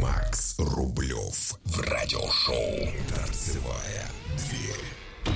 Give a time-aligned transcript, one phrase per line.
[0.00, 2.54] Макс Рублев в радиошоу
[3.08, 4.06] «Торцевая
[4.36, 5.34] дверь».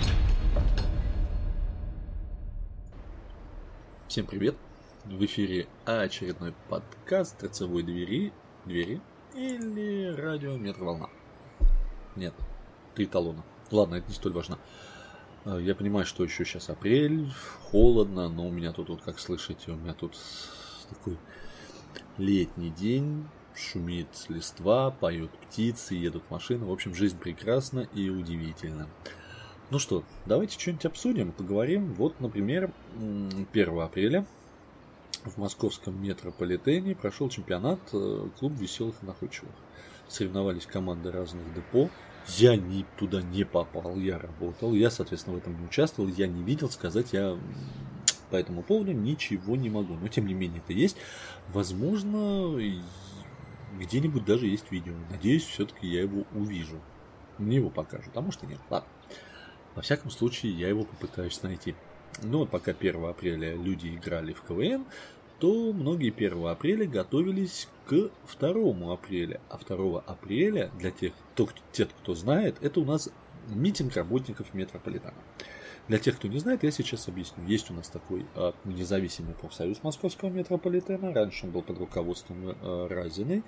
[4.06, 4.54] Всем привет!
[5.04, 8.32] В эфире очередной подкаст «Торцевой двери»
[8.64, 9.00] двери
[9.34, 11.10] или радио Метроволна.
[12.14, 12.34] Нет,
[12.94, 13.42] три талона.
[13.72, 14.60] Ладно, это не столь важно.
[15.44, 17.32] А, Я понимаю, что еще сейчас апрель,
[17.62, 20.16] холодно, но у меня тут, вот как слышите, у меня тут
[20.88, 21.18] такой
[22.16, 23.26] летний день,
[23.56, 26.64] шумит листва, поют птицы, едут машины.
[26.64, 28.88] В общем, жизнь прекрасна и удивительна.
[29.70, 31.94] Ну что, давайте что-нибудь обсудим, поговорим.
[31.94, 34.26] Вот, например, м, 1 апреля
[35.24, 39.54] в московском метрополитене прошел чемпионат э, клуб веселых и находчивых.
[40.08, 41.88] Соревновались команды разных депо.
[42.36, 44.74] Я ни, туда не попал, я работал.
[44.74, 47.38] Я, соответственно, в этом не участвовал, я не видел, сказать я
[48.30, 49.94] по этому поводу ничего не могу.
[49.94, 50.96] Но, тем не менее, это есть.
[51.52, 52.58] Возможно,
[53.78, 54.94] где-нибудь даже есть видео.
[55.10, 56.80] Надеюсь, все-таки я его увижу.
[57.38, 58.60] Мне его покажут, а может и нет.
[58.70, 58.88] Ладно.
[59.74, 61.74] Во всяком случае, я его попытаюсь найти.
[62.22, 64.84] Ну, вот пока 1 апреля люди играли в КВН,
[65.38, 69.40] то многие 1 апреля готовились к 2 апреля.
[69.48, 73.08] А 2 апреля, для тех, кто, тех, кто знает, это у нас
[73.48, 75.14] митинг работников метрополитена.
[75.88, 77.44] Для тех, кто не знает, я сейчас объясню.
[77.46, 81.12] Есть у нас такой а, независимый профсоюз московского метрополитена.
[81.12, 83.42] Раньше он был под руководством а, Разиной.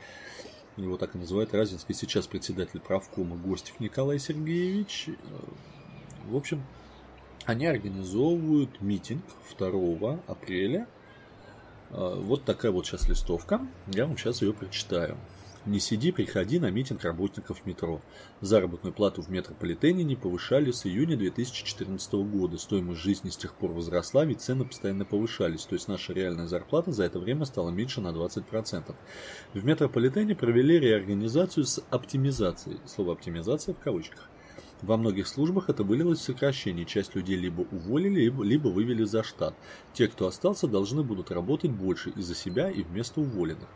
[0.76, 1.94] Его так и называют Разинский.
[1.94, 5.08] Сейчас председатель правкома Гостев Николай Сергеевич.
[5.08, 5.12] Э,
[6.28, 6.64] В общем,
[7.44, 9.22] они организовывают митинг
[9.56, 10.88] 2 апреля.
[11.90, 13.60] А, Вот такая вот сейчас листовка.
[13.86, 15.16] Я вам сейчас ее прочитаю.
[15.66, 18.02] Не сиди, приходи на митинг работников метро.
[18.42, 22.58] Заработную плату в метрополитене не повышали с июня 2014 года.
[22.58, 25.64] Стоимость жизни с тех пор возросла, ведь цены постоянно повышались.
[25.64, 28.94] То есть наша реальная зарплата за это время стала меньше на 20%.
[29.54, 32.78] В метрополитене провели реорганизацию с оптимизацией.
[32.84, 34.28] Слово оптимизация в кавычках.
[34.82, 36.84] Во многих службах это вылилось в сокращение.
[36.84, 39.54] Часть людей либо уволили, либо, либо вывели за штат.
[39.92, 43.68] Те, кто остался, должны будут работать больше из-за себя и вместо уволенных.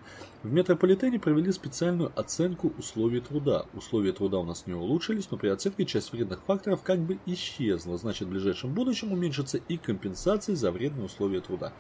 [0.43, 3.67] В метрополитене провели специальную оценку условий труда.
[3.75, 7.97] Условия труда у нас не улучшились, но при оценке часть вредных факторов как бы исчезла.
[7.97, 11.73] Значит, в ближайшем будущем уменьшится и компенсации за вредные условия труда.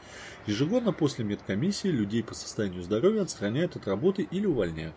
[0.46, 4.94] Ежегодно после медкомиссии людей по состоянию здоровья отстраняют от работы или увольняют.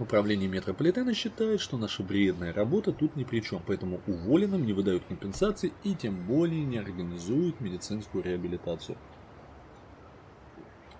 [0.00, 5.04] Управление метрополитена считает, что наша вредная работа тут ни при чем, поэтому уволенным не выдают
[5.04, 8.98] компенсации и тем более не организуют медицинскую реабилитацию.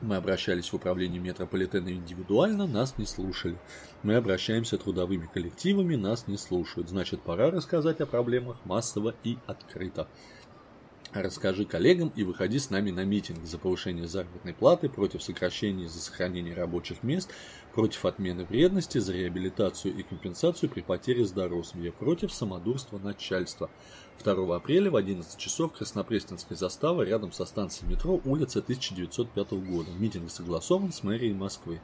[0.00, 3.58] Мы обращались в управление метрополитена индивидуально, нас не слушали.
[4.02, 6.88] Мы обращаемся трудовыми коллективами, нас не слушают.
[6.88, 10.06] Значит, пора рассказать о проблемах массово и открыто.
[11.14, 16.00] Расскажи коллегам и выходи с нами на митинг за повышение заработной платы, против сокращения за
[16.00, 17.30] сохранение рабочих мест,
[17.72, 23.70] против отмены вредности, за реабилитацию и компенсацию при потере здоровья, против самодурства начальства.
[24.24, 29.90] 2 апреля в 11 часов Краснопресненская застава рядом со станцией метро улица 1905 года.
[29.96, 31.80] Митинг согласован с мэрией Москвы.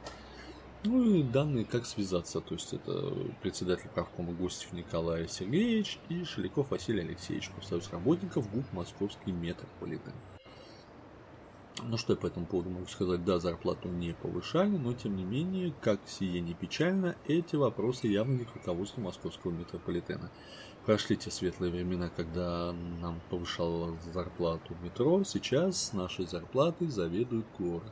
[0.83, 2.41] Ну и данные, как связаться.
[2.41, 8.65] То есть это председатель правкома Гостев Николай Сергеевич и Шеляков Василий Алексеевич, профсоюз работников ГУП
[8.73, 10.13] Московский метрополитен.
[11.83, 13.23] Ну что я по этому поводу могу сказать?
[13.23, 18.39] Да, зарплату не повышали, но тем не менее, как сие не печально, эти вопросы явно
[18.39, 20.31] не к руководству московского метрополитена.
[20.85, 27.91] Прошли те светлые времена, когда нам повышала зарплату метро, сейчас нашей зарплатой заведует город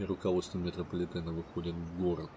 [0.00, 2.30] и руководство метрополитена выходит в город,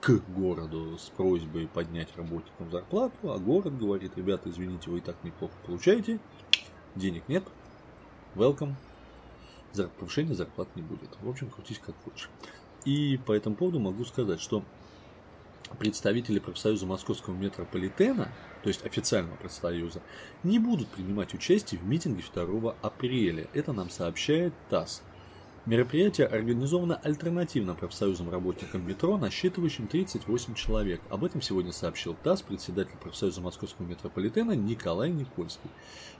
[0.00, 5.16] к городу с просьбой поднять работникам зарплату, а город говорит, ребята, извините, вы и так
[5.22, 6.18] неплохо получаете,
[6.94, 7.44] денег нет,
[8.34, 8.74] welcome,
[9.72, 11.10] Зар- повышения зарплат не будет.
[11.20, 12.28] В общем, крутись как хочешь.
[12.84, 14.64] И по этому поводу могу сказать, что
[15.78, 18.32] представители профсоюза московского метрополитена,
[18.62, 20.02] то есть официального профсоюза,
[20.42, 23.46] не будут принимать участие в митинге 2 апреля.
[23.52, 25.02] Это нам сообщает ТАСС.
[25.66, 31.02] Мероприятие организовано альтернативным профсоюзом работникам метро, насчитывающим 38 человек.
[31.10, 35.68] Об этом сегодня сообщил ТАСС председатель профсоюза московского метрополитена Николай Никольский.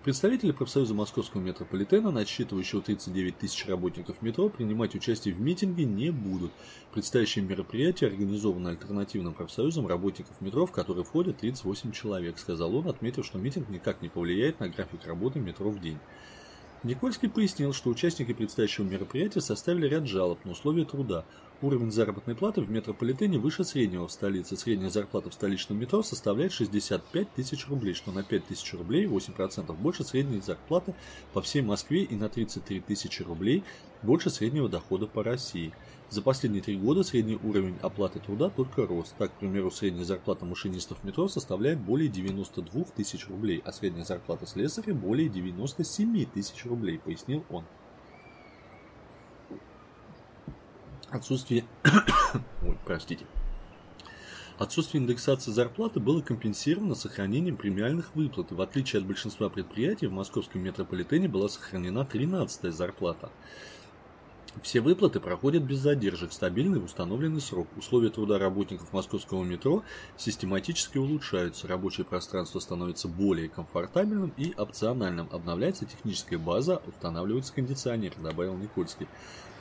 [0.05, 6.53] Представители профсоюза московского метрополитена, насчитывающего 39 тысяч работников метро, принимать участие в митинге не будут.
[6.93, 13.25] Предстоящее мероприятие организовано альтернативным профсоюзом работников метро, в который входят 38 человек, сказал он, отметив,
[13.25, 15.99] что митинг никак не повлияет на график работы метро в день.
[16.83, 21.27] Никольский пояснил, что участники предстоящего мероприятия составили ряд жалоб на условия труда.
[21.61, 24.57] Уровень заработной платы в метрополитене выше среднего в столице.
[24.57, 29.77] Средняя зарплата в столичном метро составляет 65 тысяч рублей, что на 5 тысяч рублей 8%
[29.77, 30.95] больше средней зарплаты
[31.35, 33.63] по всей Москве и на 33 тысячи рублей
[34.01, 35.75] больше среднего дохода по России.
[36.11, 39.15] За последние три года средний уровень оплаты труда только рос.
[39.17, 44.45] Так, к примеру, средняя зарплата машинистов метро составляет более 92 тысяч рублей, а средняя зарплата
[44.45, 47.65] слесаря более 97 тысяч рублей, пояснил он.
[51.11, 51.65] Отсутствие...
[52.63, 53.25] Ой, простите.
[54.59, 58.51] Отсутствие индексации зарплаты было компенсировано сохранением премиальных выплат.
[58.51, 63.31] В отличие от большинства предприятий, в московском метрополитене была сохранена 13-я зарплата.
[64.63, 67.69] Все выплаты проходят без задержек, стабильный в установленный срок.
[67.77, 69.85] Условия труда работников московского метро
[70.17, 75.29] систематически улучшаются, рабочее пространство становится более комфортабельным и опциональным.
[75.31, 79.07] Обновляется техническая база, устанавливается кондиционер, добавил Никольский.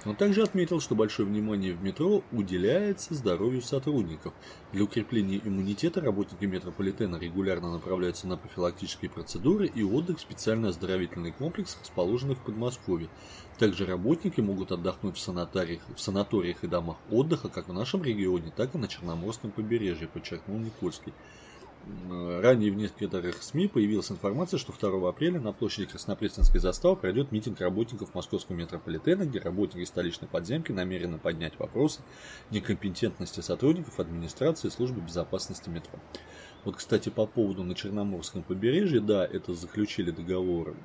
[0.05, 4.33] Он также отметил, что большое внимание в метро уделяется здоровью сотрудников.
[4.71, 11.33] Для укрепления иммунитета работники метрополитена регулярно направляются на профилактические процедуры и отдых в специальный оздоровительный
[11.33, 13.09] комплекс, расположенный в Подмосковье.
[13.57, 18.53] Также работники могут отдохнуть в санаториях, в санаториях и домах отдыха как в нашем регионе,
[18.55, 21.11] так и на Черноморском побережье, подчеркнул Никольский.
[22.41, 27.59] Ранее в некоторых СМИ появилась информация, что 2 апреля на площади Краснопресненской заставы пройдет митинг
[27.61, 32.01] работников московского метрополитена, где работники столичной подземки намерены поднять вопросы
[32.51, 35.99] некомпетентности сотрудников администрации и службы безопасности метро.
[36.63, 40.75] Вот, кстати, по поводу на Черноморском побережье, да, это заключили договор,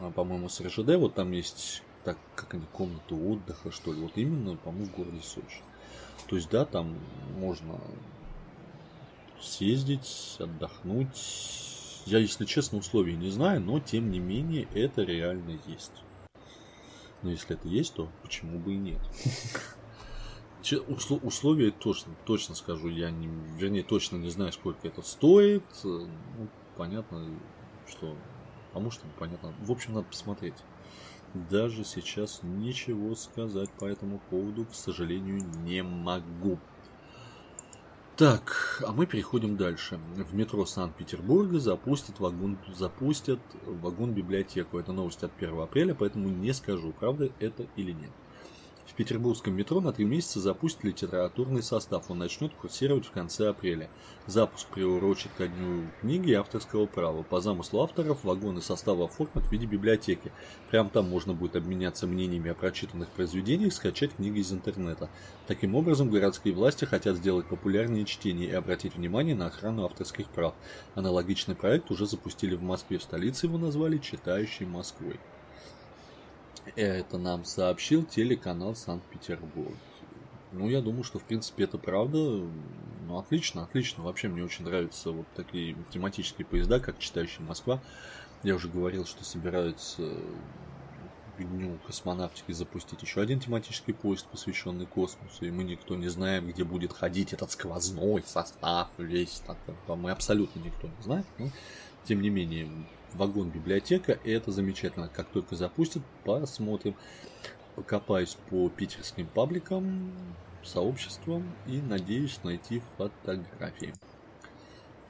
[0.00, 4.12] а, по-моему, с РЖД, вот там есть, так, как они, комната отдыха, что ли, вот
[4.16, 5.62] именно, по-моему, в городе Сочи.
[6.26, 6.96] То есть, да, там
[7.38, 7.80] можно
[9.40, 12.02] съездить, отдохнуть.
[12.06, 15.92] Я, если честно, условий не знаю, но тем не менее это реально есть.
[17.22, 19.00] Но если это есть, то почему бы и нет?
[21.22, 25.64] Условия точно, точно скажу, я не, вернее, точно не знаю, сколько это стоит.
[25.84, 26.08] Ну,
[26.76, 27.28] понятно,
[27.88, 28.16] что,
[28.72, 29.54] а может, понятно.
[29.60, 30.56] В общем, надо посмотреть.
[31.50, 36.58] Даже сейчас ничего сказать по этому поводу, к сожалению, не могу.
[38.16, 40.00] Так, а мы переходим дальше.
[40.14, 44.78] В метро Санкт-Петербурга запустят вагон, запустят вагон-библиотеку.
[44.78, 48.10] Это новость от 1 апреля, поэтому не скажу, правда это или нет.
[48.96, 52.10] Петербургском метро на три месяца запустят литературный состав.
[52.10, 53.90] Он начнет курсировать в конце апреля.
[54.26, 57.22] Запуск приурочит ко дню книги авторского права.
[57.22, 60.32] По замыслу авторов вагоны состава оформят в виде библиотеки.
[60.70, 65.10] Прямо там можно будет обменяться мнениями о прочитанных произведениях, скачать книги из интернета.
[65.46, 70.54] Таким образом, городские власти хотят сделать популярнее чтение и обратить внимание на охрану авторских прав.
[70.94, 72.96] Аналогичный проект уже запустили в Москве.
[72.96, 75.20] В столице его назвали «Читающей Москвой».
[76.74, 79.76] Это нам сообщил телеканал Санкт-Петербург.
[80.52, 82.18] Ну, я думаю, что, в принципе, это правда.
[83.06, 84.02] Ну, отлично, отлично.
[84.02, 87.80] Вообще, мне очень нравятся вот такие тематические поезда, как «Читающая Москва».
[88.42, 90.02] Я уже говорил, что собираются
[91.36, 96.48] к дню космонавтики запустить еще один тематический поезд, посвященный космосу, и мы никто не знаем,
[96.48, 99.42] где будет ходить этот сквозной состав весь.
[99.46, 99.58] Так,
[99.88, 101.50] мы абсолютно никто не знает, но
[102.04, 102.70] тем не менее
[103.16, 105.08] вагон-библиотека, и это замечательно.
[105.08, 106.94] Как только запустят, посмотрим.
[107.74, 110.12] Покопаюсь по питерским пабликам,
[110.62, 113.94] сообществам и надеюсь найти фотографии.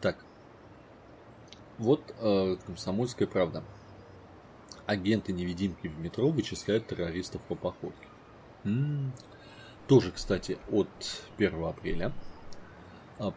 [0.01, 0.17] Так,
[1.79, 3.63] вот э, комсомольская правда.
[4.87, 8.07] Агенты-невидимки в метро вычисляют террористов по походке.
[8.65, 9.13] М-м-м.
[9.87, 10.89] Тоже, кстати, от
[11.39, 12.13] 1 апреля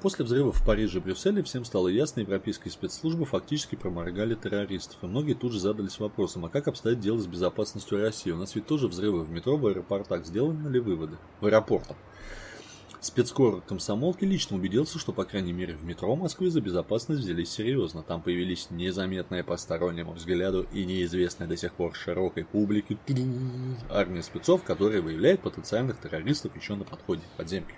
[0.02, 4.98] после взрыва в Париже и Брюсселе всем стало ясно, европейские спецслужбы фактически проморгали террористов.
[5.04, 8.32] И многие тут же задались вопросом, а как обстоит дело с безопасностью России?
[8.32, 10.26] У нас ведь тоже взрывы в метро, в аэропортах.
[10.26, 11.18] Сделаны ли выводы?
[11.40, 11.96] В аэропортах.
[13.02, 18.04] Спецкор комсомолки лично убедился, что, по крайней мере, в метро Москвы за безопасность взялись серьезно.
[18.04, 22.98] Там появились незаметные постороннему взгляду и неизвестные до сих пор широкой публике
[23.90, 27.76] армия спецов, которые выявляет потенциальных террористов еще на подходе к подземке.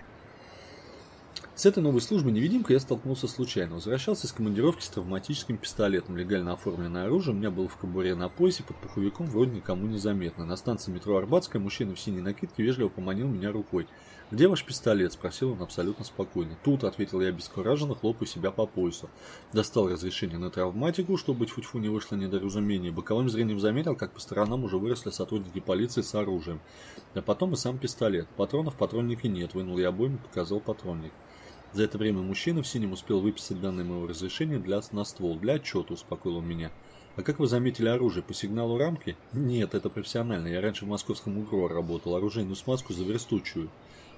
[1.61, 3.75] С этой новой службой невидимка я столкнулся случайно.
[3.75, 6.17] Возвращался из командировки с травматическим пистолетом.
[6.17, 9.99] Легально оформленное оружие у меня было в кобуре на поясе под пуховиком, вроде никому не
[9.99, 10.43] заметно.
[10.43, 13.85] На станции метро Арбатская мужчина в синей накидке вежливо поманил меня рукой.
[14.31, 16.57] «Где ваш пистолет?»– спросил он абсолютно спокойно.
[16.63, 19.11] «Тут»,– ответил я бескураженно, хлопая себя по поясу.
[19.53, 22.91] Достал разрешение на травматику, чтобы тьфу-тьфу не вышло недоразумение.
[22.91, 26.59] Боковым зрением заметил, как по сторонам уже выросли сотрудники полиции с оружием.
[27.13, 28.27] А потом и сам пистолет.
[28.35, 29.53] Патронов в патроннике нет.
[29.53, 31.11] Вынул я обойму показал патронник.
[31.73, 35.37] За это время мужчина в синем успел выписать данные моего разрешения для, на ствол.
[35.37, 36.71] Для отчета, успокоил он меня.
[37.15, 38.23] А как вы заметили оружие?
[38.23, 39.15] По сигналу рамки?
[39.31, 40.47] Нет, это профессионально.
[40.47, 42.15] Я раньше в московском УГРО работал.
[42.15, 43.69] Оружейную смазку за верстучую.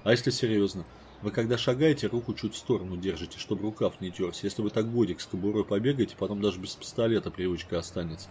[0.02, 0.84] А если серьезно?
[1.22, 4.46] Вы когда шагаете, руку чуть в сторону держите, чтобы рукав не терся.
[4.46, 8.28] Если вы так годик с кобурой побегаете, потом даже без пистолета привычка останется.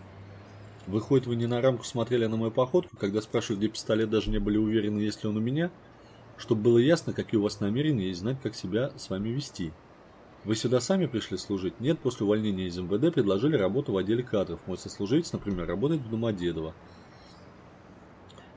[0.85, 4.29] Выходит, вы не на рамку смотрели, а на мою походку, когда спрашивают, где пистолет, даже
[4.29, 5.71] не были уверены, есть ли он у меня?
[6.43, 9.71] Чтобы было ясно, какие у вас намерения и знать, как себя с вами вести.
[10.43, 11.79] Вы сюда сами пришли служить?
[11.79, 14.59] Нет, после увольнения из МВД предложили работу в отделе кадров.
[14.67, 16.73] Мой сослуживец, например, работает в Домодедово.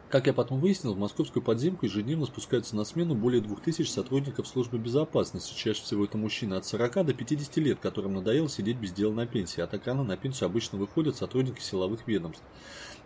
[0.09, 4.79] Как я потом выяснил, в московскую подземку ежедневно спускаются на смену более 2000 сотрудников службы
[4.79, 5.53] безопасности.
[5.53, 9.27] Чаще всего это мужчины от 40 до 50 лет, которым надоело сидеть без дела на
[9.27, 9.61] пенсии.
[9.61, 12.45] От экрана на пенсию обычно выходят сотрудники силовых ведомств.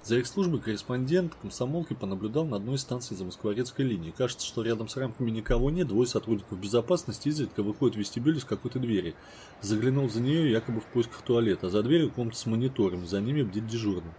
[0.02, 4.12] За их службой корреспондент комсомолки понаблюдал на одной из станций за Москворецкой линии.
[4.14, 8.44] Кажется, что рядом с рамками никого нет, двое сотрудников безопасности изредка выходят в вестибюль из
[8.44, 9.14] какой-то двери.
[9.62, 13.42] Заглянул за нее якобы в поисках туалета, а за дверью комната с монитором, за ними
[13.42, 14.12] бдит дежурный.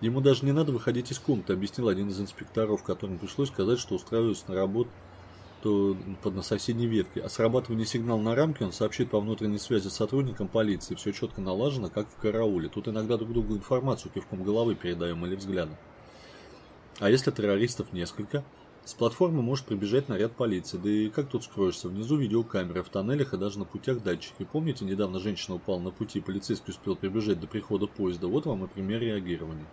[0.00, 3.96] Ему даже не надо выходить из комнаты, объяснил один из инспекторов, которому пришлось сказать, что
[3.96, 4.90] устраиваются на работу
[5.62, 7.20] то под на соседней ветке.
[7.20, 10.94] О срабатывании сигнала на рамке он сообщит по внутренней связи сотрудникам полиции.
[10.94, 12.68] Все четко налажено, как в карауле.
[12.68, 15.76] Тут иногда друг другу информацию кивком головы передаем или взглядом.
[17.00, 18.44] А если террористов несколько?
[18.84, 20.78] С платформы может прибежать наряд полиции.
[20.78, 21.88] Да и как тут скроешься?
[21.88, 24.46] Внизу видеокамеры, в тоннелях и даже на путях датчики.
[24.50, 28.28] Помните, недавно женщина упала на пути, полицейский успел прибежать до прихода поезда?
[28.28, 29.66] Вот вам и пример реагирования.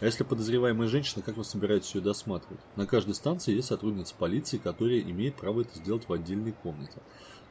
[0.00, 2.60] А если подозреваемая женщина, как вы собираетесь ее досматривать?
[2.76, 6.98] На каждой станции есть сотрудница полиции, которая имеет право это сделать в отдельной комнате.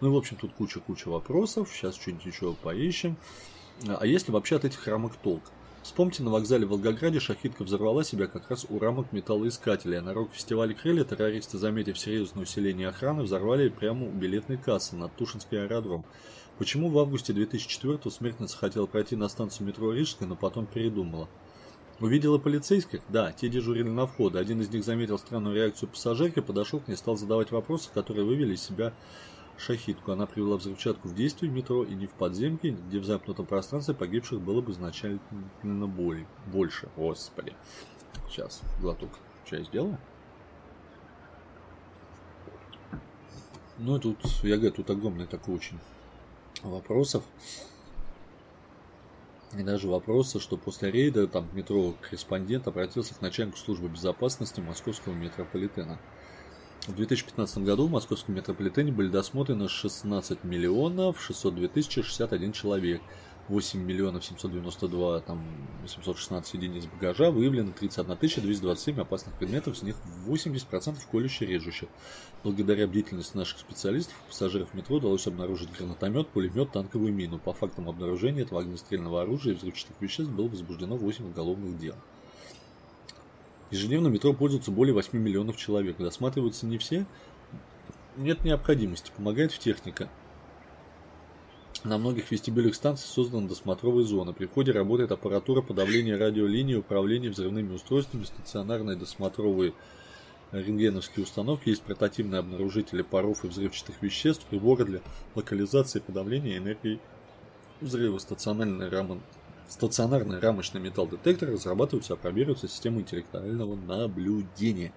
[0.02, 1.70] Ну и, в общем, тут куча-куча вопросов.
[1.72, 3.16] Сейчас что-нибудь еще поищем.
[3.88, 5.44] А если вообще от этих рамок толк?
[5.84, 10.02] Вспомните, на вокзале в Волгограде шахидка взорвала себя как раз у рамок металлоискателя.
[10.02, 15.62] На рок-фестивале «Крылья» террористы, заметив серьезное усиление охраны, взорвали прямо у билетной кассы над Тушинский
[15.62, 16.06] аэродром.
[16.58, 21.28] Почему в августе 2004-го смертница хотела пройти на станцию метро Рижская, но потом передумала?
[22.00, 23.02] Увидела полицейских?
[23.10, 24.40] Да, те дежурили на входе.
[24.40, 28.56] Один из них заметил странную реакцию пассажирки, подошел к ней, стал задавать вопросы, которые вывели
[28.56, 28.94] из себя
[29.58, 30.12] шахидку.
[30.12, 33.94] Она привела взрывчатку в действие в метро и не в подземке, где в замкнутом пространстве
[33.94, 36.90] погибших было бы значительно более, больше.
[36.98, 37.54] Господи.
[38.30, 39.12] Сейчас, глоток
[39.46, 39.98] чай сделаю.
[43.78, 45.80] Ну, тут, я говорю, тут огромный такой очень
[46.64, 47.24] вопросов.
[49.58, 55.14] И даже вопросы, что после рейда там метро корреспондент обратился к начальнику службы безопасности московского
[55.14, 56.00] метрополитена.
[56.88, 63.02] В 2015 году в московском метрополитене были досмотрены 16 миллионов 602 тысячи 61 человек.
[63.50, 65.44] 8 миллионов 792, там,
[65.86, 69.96] 716 единиц багажа, выявлено 31 227 опасных предметов, из них
[70.26, 71.90] 80% колюще режущих.
[72.44, 77.38] Благодаря бдительности наших специалистов, пассажиров метро удалось обнаружить гранатомет, пулемет, танковую мину.
[77.38, 81.96] По фактам обнаружения этого огнестрельного оружия и взрывчатых веществ было возбуждено 8 уголовных дел.
[83.72, 85.98] Ежедневно метро пользуется более 8 миллионов человек.
[85.98, 87.06] Досматриваются не все.
[88.16, 90.10] Нет необходимости, помогает в техника.
[91.84, 94.32] На многих вестибюлях станций создана досмотровая зона.
[94.32, 99.74] При входе работает аппаратура подавления радиолинии, управления взрывными устройствами, стационарные досмотровые
[100.54, 105.02] рентгеновские установки, есть портативные обнаружители паров и взрывчатых веществ, приборы для
[105.36, 107.00] локализации и подавления энергии
[107.82, 109.20] взрыва, стационарные рамы
[109.68, 114.94] Стационарный рамочный металл-детектор разрабатываются и опробируются системой интеллектуального наблюдения.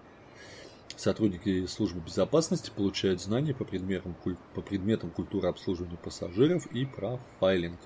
[0.94, 4.14] Сотрудники службы безопасности получают знания по предметам,
[4.54, 7.78] по предметам культуры обслуживания пассажиров и профайлинг.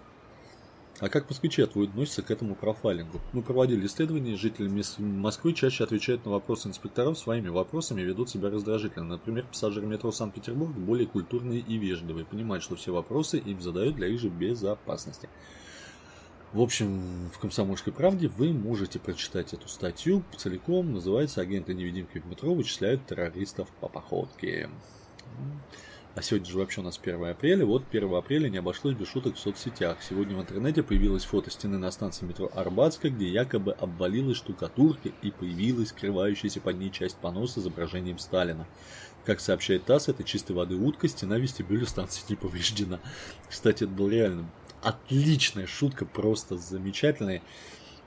[1.00, 3.22] А как москвичи относятся к этому профайлингу?
[3.32, 8.50] Мы проводили исследования, жители Москвы чаще отвечают на вопросы инспекторов своими вопросами и ведут себя
[8.50, 9.06] раздражительно.
[9.06, 14.08] Например, пассажиры метро Санкт-Петербург более культурные и вежливые, понимают, что все вопросы им задают для
[14.08, 15.30] их же безопасности.
[16.52, 20.92] В общем, в «Комсомольской правде» вы можете прочитать эту статью целиком.
[20.92, 24.68] Называется «Агенты-невидимки в метро вычисляют террористов по походке».
[26.16, 27.64] А сегодня же вообще у нас 1 апреля.
[27.64, 29.98] Вот 1 апреля не обошлось без шуток в соцсетях.
[30.02, 35.30] Сегодня в интернете появилось фото стены на станции метро Арбатская, где якобы обвалилась штукатурка и
[35.30, 38.66] появилась скрывающаяся под ней часть поноса с изображением Сталина.
[39.24, 42.98] Как сообщает ТАСС, это чистой воды утка, стена вестибюля станции не повреждена.
[43.48, 44.50] Кстати, это был реально
[44.82, 47.42] отличная шутка, просто замечательная.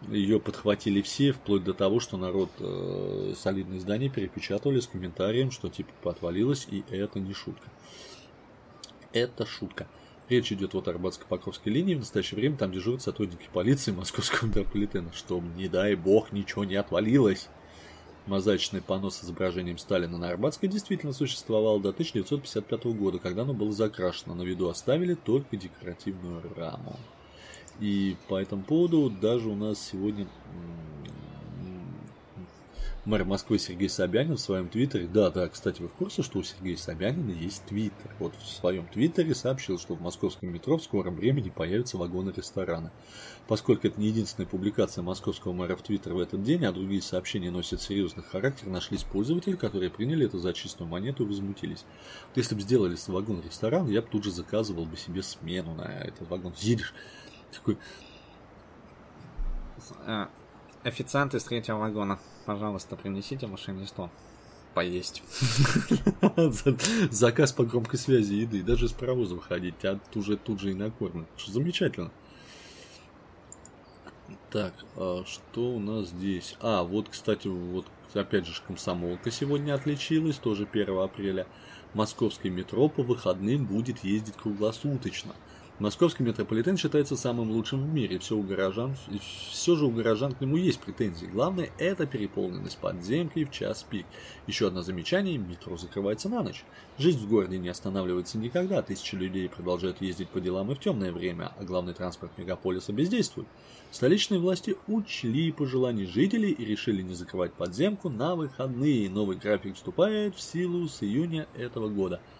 [0.10, 5.70] Ее подхватили все, вплоть до того, что народ э, солидные издания перепечатывали с комментарием, что
[5.70, 7.70] типа отвалилось, и это не шутка.
[9.14, 9.88] Это шутка.
[10.28, 11.96] Речь идет вот о Арбатско-Покровской линии.
[11.96, 16.76] В настоящее время там дежурят сотрудники полиции московского метрополитена, что, не дай бог, ничего не
[16.76, 17.50] отвалилось.
[18.26, 23.74] Мозаичный понос с изображением Сталина на Арбатской действительно существовал до 1955 года, когда оно было
[23.74, 24.34] закрашено.
[24.34, 26.98] На виду оставили только декоративную раму.
[27.82, 30.28] И по этому поводу даже у нас сегодня
[33.06, 36.44] Мэр Москвы Сергей Собянин в своем твиттере, да, да, кстати, вы в курсе, что у
[36.44, 38.16] Сергея Собянина есть твиттер?
[38.18, 42.94] Вот в своем твиттере сообщил, что в московском метро в скором времени появятся вагоны ресторана.
[43.46, 47.52] Поскольку это не единственная публикация московского мэра в твиттер в этот день, а другие сообщения
[47.52, 51.84] носят серьезный характер, нашлись пользователи, которые приняли это за чистую монету и возмутились.
[52.30, 56.30] Вот если бы сделали вагон-ресторан, я бы тут же заказывал бы себе смену на этот
[56.30, 56.54] вагон.
[56.58, 56.94] Едешь,
[57.52, 57.78] такой...
[60.84, 64.10] Официант из третьего вагона пожалуйста, принесите машине стол.
[64.74, 65.22] Поесть.
[67.12, 68.64] Заказ по громкой связи еды.
[68.64, 71.28] Даже с паровоза выходить, тебя уже тут же и накормят.
[71.46, 72.12] Замечательно.
[74.50, 76.58] Так, а что у нас здесь?
[76.60, 81.48] А, вот, кстати, вот опять же комсомолка сегодня отличилась, тоже 1 апреля.
[81.94, 85.34] Московский метро по выходным будет ездить круглосуточно.
[85.80, 88.20] Московский метрополитен считается самым лучшим в мире.
[88.20, 88.96] Все, у горожан,
[89.50, 91.26] все же у горожан к нему есть претензии.
[91.26, 94.06] Главное– это переполненность подземки в час пик.
[94.46, 96.64] Еще одно замечание– метро закрывается на ночь.
[97.00, 98.84] Жизнь в городе не останавливается никогда.
[98.84, 103.48] Тысячи людей продолжают ездить по делам и в темное время, а главный транспорт мегаполиса бездействует.
[103.90, 109.10] Столичные власти учли пожелания жителей и решили не закрывать подземку на выходные.
[109.10, 112.22] Новый график вступает в силу с июня этого года–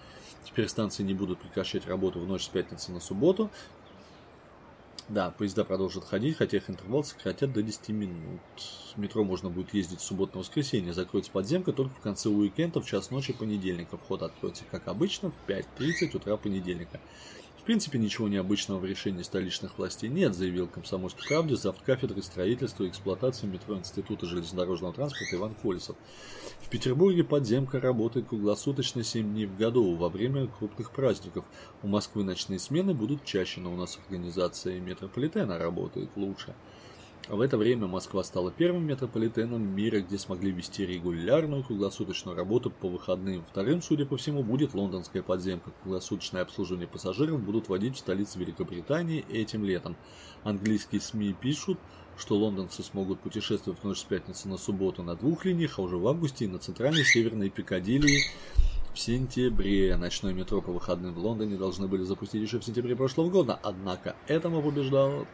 [0.46, 3.50] Теперь станции не будут прекращать работу в ночь с пятницы на субботу.
[5.10, 8.42] Да, поезда продолжат ходить, хотя их интервал сократят до 10 минут.
[8.96, 10.94] Метро можно будет ездить в субботу на воскресенье.
[10.94, 13.98] Закроется подземка только в конце уикенда в час ночи понедельника.
[13.98, 17.02] Вход откроется, как обычно, в 5.30 утра понедельника.
[17.64, 22.84] В принципе, ничего необычного в решении столичных властей нет, заявил комсомольской правде завт кафедры строительства
[22.84, 25.96] и эксплуатации метро Института железнодорожного транспорта Иван Колесов.
[26.60, 31.46] В Петербурге подземка работает круглосуточно 7 дней в году во время крупных праздников.
[31.82, 36.54] У Москвы ночные смены будут чаще, но у нас организация метрополитена работает лучше.
[37.30, 42.90] В это время Москва стала первым метрополитеном мира, где смогли вести регулярную круглосуточную работу по
[42.90, 43.46] выходным.
[43.50, 45.72] Вторым, судя по всему, будет лондонская подземка.
[45.82, 49.96] Круглосуточное обслуживание пассажиров будут водить в столице Великобритании этим летом.
[50.44, 51.80] Английские СМИ пишут,
[52.18, 55.96] что лондонцы смогут путешествовать в ночь с пятницы на субботу на двух линиях, а уже
[55.96, 58.20] в августе на центральной северной Пикадилли
[58.94, 59.96] в сентябре.
[59.96, 64.18] Ночное метро по выходным в Лондоне должны были запустить еще в сентябре прошлого года, однако
[64.28, 65.26] этому побеждал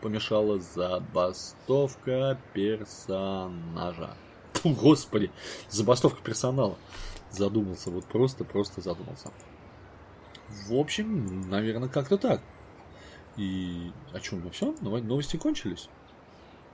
[0.00, 4.16] помешала забастовка персонажа.
[4.64, 5.30] Господи,
[5.68, 6.76] забастовка персонала.
[7.30, 9.30] Задумался, вот просто-просто задумался.
[10.68, 12.40] В общем, наверное, как-то так.
[13.36, 14.74] И о чем мы все?
[14.80, 15.88] Новости кончились?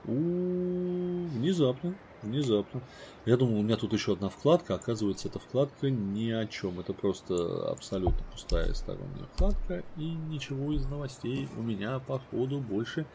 [0.05, 2.81] У, внезапно, внезапно.
[3.25, 6.79] Я думал, у меня тут еще одна вкладка, оказывается, эта вкладка ни о чем.
[6.79, 13.05] Это просто абсолютно пустая сторонняя вкладка, и ничего из новостей у меня, походу, больше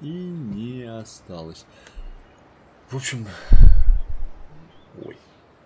[0.00, 1.64] и не осталось.
[2.90, 3.26] В общем,
[5.04, 5.16] ой,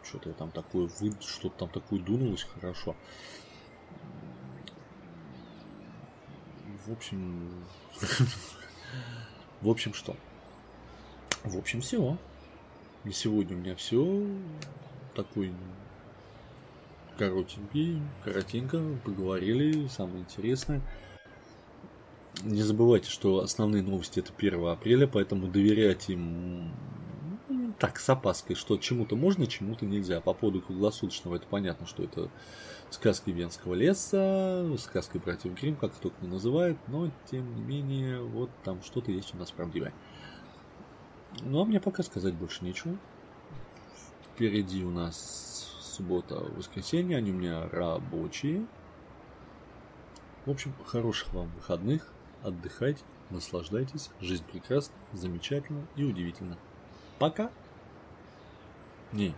[0.03, 2.95] что-то там такое, вы, что-то там такое дунулось хорошо.
[6.87, 7.65] В общем,
[9.61, 10.15] в общем, что?
[11.43, 12.17] В общем, все.
[13.07, 14.27] На сегодня у меня все.
[15.15, 15.53] Такой
[17.17, 20.83] коротенький, коротенько поговорили, самое интересное.
[22.43, 26.73] Не забывайте, что основные новости это 1 апреля, поэтому доверять им
[27.79, 30.21] так, с опаской, что чему-то можно, чему-то нельзя.
[30.21, 32.29] По поводу круглосуточного это понятно, что это
[32.91, 38.83] сказки Венского леса, сказки братьев Грим, как кто-то называет, но тем не менее, вот там
[38.83, 39.95] что-то есть у нас правдивое.
[41.43, 42.97] Ну, а мне пока сказать больше нечего.
[44.35, 48.67] Впереди у нас суббота, воскресенье, они у меня рабочие.
[50.45, 56.59] В общем, хороших вам выходных, отдыхайте, наслаждайтесь, жизнь прекрасна, замечательна и удивительна.
[57.19, 57.51] Пока!
[59.13, 59.35] Не,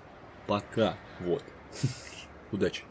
[0.46, 1.44] пока, вот.
[2.52, 2.84] Удачи!